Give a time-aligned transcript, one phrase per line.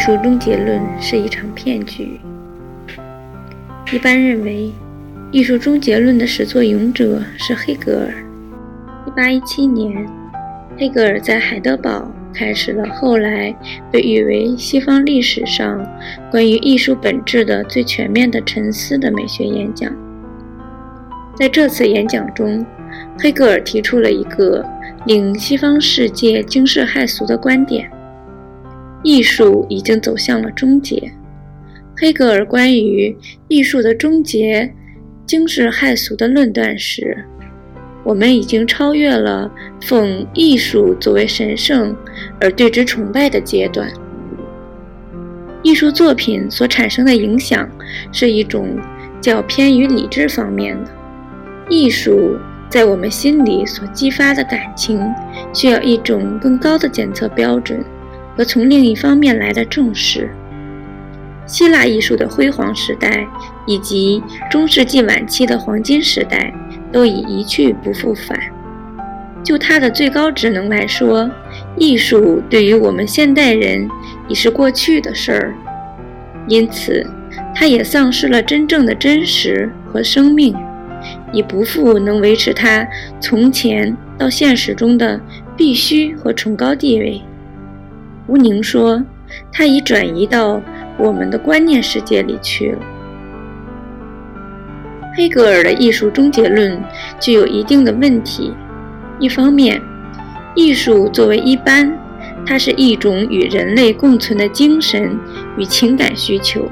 [0.00, 2.18] 艺术终结论是一场骗局。
[3.92, 4.72] 一般认为，
[5.30, 8.14] 艺术终结论的始作俑者是黑格尔。
[9.14, 10.08] 1817年，
[10.78, 13.54] 黑格尔在海德堡开始了后来
[13.92, 15.86] 被誉为西方历史上
[16.30, 19.94] 关于艺术本质的最全面的沉思的美学演讲。
[21.36, 22.64] 在这次演讲中，
[23.18, 24.64] 黑格尔提出了一个
[25.04, 27.90] 令西方世界惊世骇俗的观点。
[29.02, 31.12] 艺术已经走向了终结。
[31.96, 33.16] 黑格尔关于
[33.48, 34.72] 艺术的终结
[35.26, 37.24] 惊世骇俗的论断是：
[38.02, 39.50] 我们已经超越了
[39.82, 41.94] 奉艺术作为神圣
[42.40, 43.90] 而对之崇拜的阶段。
[45.62, 47.68] 艺术作品所产生的影响
[48.10, 48.78] 是一种
[49.20, 50.90] 较偏于理智方面的。
[51.68, 52.38] 艺术
[52.70, 54.98] 在我们心里所激发的感情，
[55.52, 57.84] 需要一种更高的检测标准。
[58.40, 60.30] 和从另一方面来的重视，
[61.44, 63.28] 希腊艺术的辉煌时代
[63.66, 66.50] 以及中世纪晚期的黄金时代
[66.90, 68.40] 都已一去不复返。
[69.44, 71.30] 就它的最高职能来说，
[71.76, 73.86] 艺术对于我们现代人
[74.26, 75.54] 已是过去的事儿，
[76.48, 77.06] 因此
[77.54, 80.56] 它也丧失了真正的真实和生命，
[81.30, 82.88] 已不复能维持它
[83.20, 85.20] 从前到现实中的
[85.54, 87.20] 必须和崇高地位。
[88.30, 89.04] 吴宁说
[89.50, 90.62] ：“他已转移到
[90.96, 92.78] 我们的观念世界里去了。”
[95.16, 96.80] 黑格尔的艺术终结论
[97.18, 98.54] 具有一定的问题。
[99.18, 99.82] 一方面，
[100.54, 101.92] 艺术作为一般，
[102.46, 105.18] 它是一种与人类共存的精神
[105.58, 106.70] 与情感需求，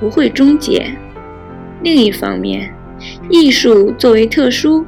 [0.00, 0.80] 不会终结；
[1.82, 2.74] 另一方面，
[3.28, 4.86] 艺术作为特殊，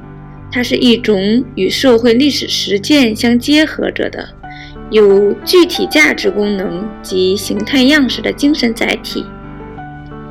[0.50, 4.30] 它是一种与社会历史实践相结合着的。
[4.90, 9.26] 有具体价值功能及形态样式的精神载体，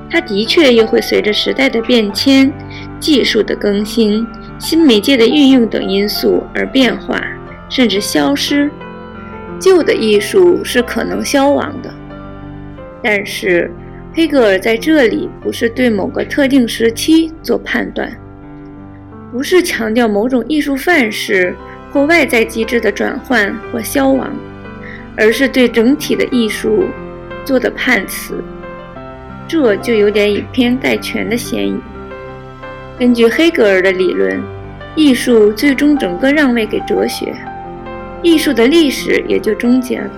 [0.09, 2.51] 它的确又会随着时代的变迁、
[2.99, 4.25] 技术的更新、
[4.57, 7.21] 新媒介的运用等因素而变化，
[7.69, 8.71] 甚至消失。
[9.59, 11.93] 旧的艺术是可能消亡的，
[13.01, 13.69] 但是
[14.13, 18.11] 黑格尔在这里不是对某个特定时期做判断，
[19.31, 21.53] 不是强调某种艺术范式。
[21.95, 24.29] 或外在机制的转换或消亡，
[25.15, 26.89] 而是对整体的艺术
[27.45, 28.43] 做的判词，
[29.47, 31.79] 这就有点以偏概全的嫌疑。
[32.99, 34.43] 根据黑格尔的理论，
[34.93, 37.33] 艺术最终整个让位给哲学，
[38.21, 40.09] 艺术的历史也就终结了。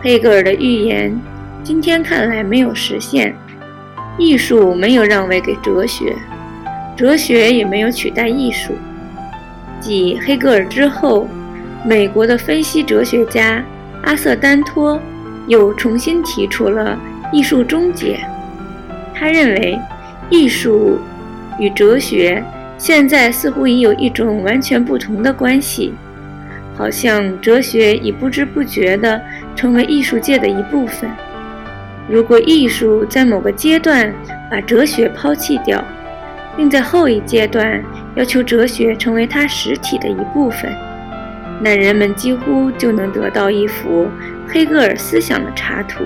[0.00, 1.14] 黑格尔的预言
[1.62, 3.36] 今天看来没有实现，
[4.16, 6.16] 艺术没有让位给哲学，
[6.96, 8.72] 哲学也没有取代艺术。
[9.80, 11.28] 继黑格尔之后，
[11.84, 13.62] 美国的分析哲学家
[14.02, 15.00] 阿瑟·丹托
[15.46, 16.98] 又重新提出了
[17.32, 18.18] 艺术终结。
[19.14, 19.78] 他认为，
[20.30, 20.98] 艺术
[21.58, 22.42] 与哲学
[22.76, 25.92] 现在似乎已有一种完全不同的关系，
[26.76, 29.20] 好像哲学已不知不觉地
[29.56, 31.10] 成为艺术界的一部分。
[32.08, 34.14] 如果艺术在某个阶段
[34.50, 35.82] 把哲学抛弃掉，
[36.56, 37.82] 并在后一阶段
[38.18, 40.74] 要求哲学成为它实体的一部分，
[41.62, 44.08] 那人们几乎就能得到一幅
[44.48, 46.02] 黑格尔思想的插图。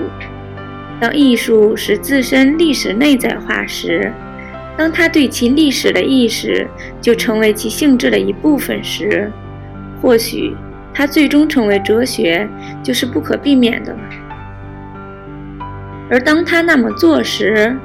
[1.01, 4.13] 当艺术使自身历史内在化时，
[4.77, 6.67] 当它对其历史的意识
[7.01, 9.31] 就成为其性质的一部分时，
[9.99, 10.55] 或许
[10.93, 12.47] 它最终成为哲学
[12.83, 13.97] 就是不可避免的。
[16.11, 17.75] 而当他那么做时，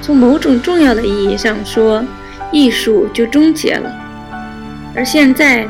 [0.00, 2.02] 从某种重要的意义上说，
[2.52, 3.90] 艺术就终结了。
[4.94, 5.66] 而现在，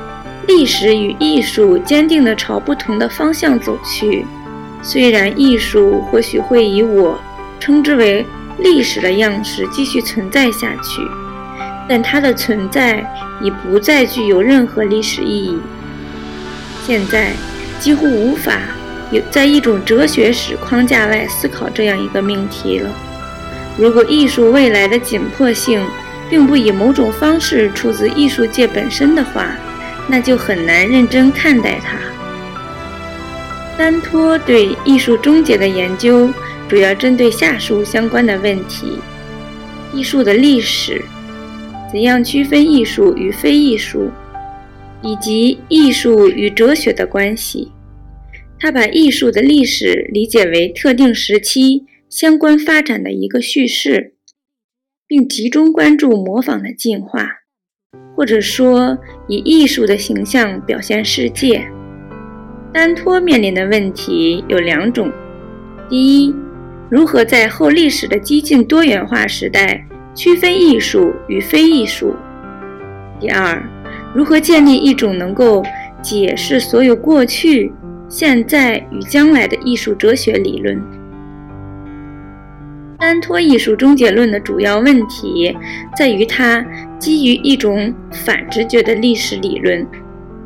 [0.46, 4.26] 历史与艺术坚定地朝不同的方向走去。
[4.82, 7.18] 虽然艺术或许会以我
[7.58, 8.26] 称之为
[8.58, 11.00] 历史的样式继续存在下去，
[11.88, 13.02] 但它的存在
[13.40, 15.58] 已不再具有任何历史意义。
[16.86, 17.32] 现在
[17.80, 18.58] 几乎无法
[19.10, 22.90] 有在一种哲学史框架外思考这样一个命题了。
[23.78, 25.82] 如果艺术未来的紧迫性
[26.34, 29.56] 并不以某种方式出自艺术界本身的话，
[30.10, 31.96] 那就很难认真看待它。
[33.78, 36.28] 丹托对艺术终结的研究
[36.68, 38.98] 主要针对下述相关的问题：
[39.92, 41.04] 艺术的历史，
[41.92, 44.10] 怎样区分艺术与非艺术，
[45.02, 47.70] 以及艺术与哲学的关系。
[48.58, 54.13] 他把艺术的历史理解为特定时期相关发展的一个叙事，
[55.16, 57.28] 并集中关注模仿的进化，
[58.16, 61.64] 或者说以艺术的形象表现世界。
[62.72, 65.12] 丹托面临的问题有两种：
[65.88, 66.34] 第一，
[66.90, 72.08] 如何在后历史的激进多元化时代区分艺术与非艺术；
[73.20, 73.62] 第二，
[74.12, 75.62] 如何建立一种能够
[76.02, 77.72] 解释所有过去、
[78.08, 81.03] 现在与将来的艺术哲学理论。
[83.04, 85.54] 丹托艺术终结论的主要问题
[85.94, 86.64] 在于，它
[86.98, 89.86] 基于一种反直觉的历史理论。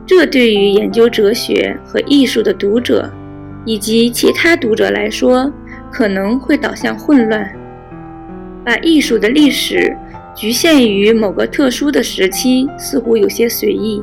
[0.05, 3.09] 这对于研究哲学和艺术的读者，
[3.65, 5.53] 以及其他读者来说，
[5.89, 7.49] 可能会导向混乱。
[8.65, 9.97] 把艺术的历史
[10.35, 14.03] 局限于某个特殊的时期，似乎有些随意，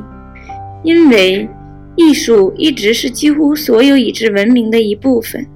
[0.82, 1.46] 因为
[1.94, 5.46] 艺术一直是几乎所有已知文明的一部分，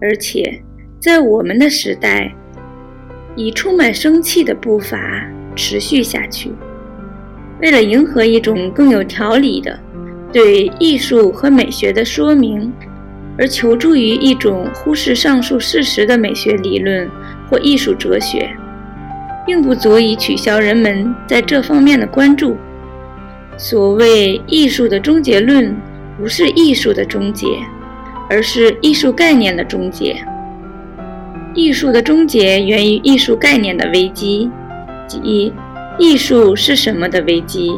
[0.00, 0.60] 而且
[1.06, 2.34] 在我们的时代，
[3.36, 5.24] 以充满生气的步伐
[5.54, 6.50] 持续下去。
[7.62, 9.78] 为了迎合一种更有条理的
[10.32, 12.72] 对艺术和美学的说明，
[13.38, 17.08] 而求助于一种忽视上述事实的美学理论
[17.48, 18.50] 或艺术哲学，
[19.46, 22.56] 并不足以取消人们在这方面的关注。
[23.56, 25.72] 所谓艺术的终结论，
[26.18, 27.46] 不是艺术的终结，
[28.28, 30.16] 而是艺术概念的终结。
[31.56, 34.48] 艺术的终结源于艺术概念的危机，
[35.08, 35.52] 即。
[35.98, 37.72] 艺术是什么的危机？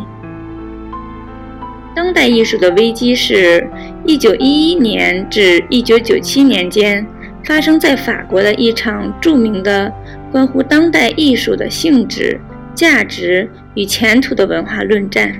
[1.95, 3.65] 当代艺术的危机是
[4.07, 7.07] 1911年至1997年间
[7.45, 9.93] 发生在法国的一场著名的
[10.33, 12.41] 关乎当代艺术的性质、
[12.75, 15.33] 价值与前途的文化论战，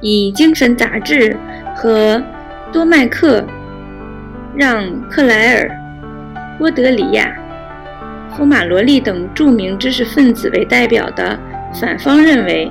[0.00, 1.36] 以《精神》杂志
[1.74, 2.22] 和
[2.72, 3.44] 多麦克、
[4.56, 5.68] 让·克莱尔、
[6.58, 7.34] 波德里亚、
[8.30, 11.38] 福马罗利等著名知识分子为代表的。
[11.80, 12.70] 反方认为，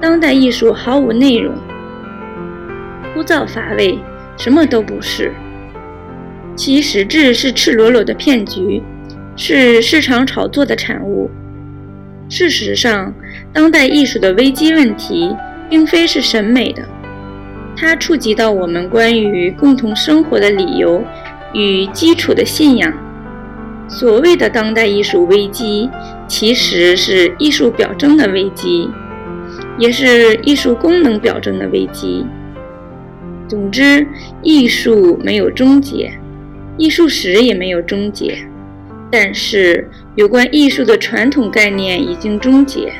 [0.00, 1.54] 当代艺术毫无内容，
[3.12, 3.98] 枯燥乏味，
[4.36, 5.32] 什么都不是。
[6.54, 8.82] 其实质是赤裸裸的骗局，
[9.34, 11.28] 是市场炒作的产物。
[12.28, 13.12] 事实上，
[13.52, 15.34] 当代艺术的危机问题
[15.68, 16.82] 并非是审美的，
[17.76, 21.02] 它触及到我们关于共同生活的理由
[21.52, 22.92] 与基础的信仰。
[23.88, 25.88] 所谓的当代艺术危机，
[26.28, 28.88] 其实是艺术表征的危机，
[29.78, 32.26] 也是艺术功能表征的危机。
[33.48, 34.06] 总之，
[34.42, 36.12] 艺术没有终结，
[36.76, 38.36] 艺术史也没有终结，
[39.10, 42.92] 但是有关艺术的传统概念已经终结。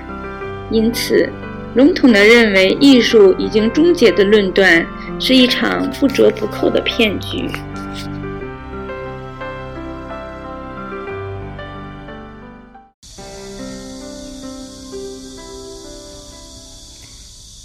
[0.70, 1.28] 因此，
[1.74, 4.86] 笼统地认为艺术已经终结的论断，
[5.18, 7.44] 是一场不折不扣的骗局。